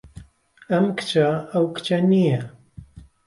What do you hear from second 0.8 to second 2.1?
کچە ئەو کچە